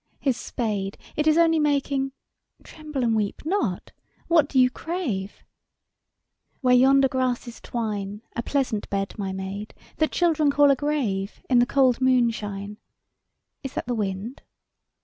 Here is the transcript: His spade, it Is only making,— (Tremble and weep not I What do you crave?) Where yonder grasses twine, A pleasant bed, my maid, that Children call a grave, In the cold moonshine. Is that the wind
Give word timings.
His 0.19 0.35
spade, 0.35 0.97
it 1.15 1.27
Is 1.27 1.37
only 1.37 1.59
making,— 1.59 2.11
(Tremble 2.63 3.03
and 3.03 3.15
weep 3.15 3.43
not 3.45 3.91
I 3.95 4.01
What 4.29 4.49
do 4.49 4.57
you 4.59 4.71
crave?) 4.71 5.43
Where 6.61 6.73
yonder 6.73 7.07
grasses 7.07 7.61
twine, 7.61 8.23
A 8.35 8.41
pleasant 8.41 8.89
bed, 8.89 9.13
my 9.19 9.31
maid, 9.31 9.75
that 9.97 10.11
Children 10.11 10.49
call 10.49 10.71
a 10.71 10.75
grave, 10.75 11.43
In 11.51 11.59
the 11.59 11.67
cold 11.67 12.01
moonshine. 12.01 12.79
Is 13.61 13.75
that 13.75 13.85
the 13.85 13.93
wind 13.93 14.41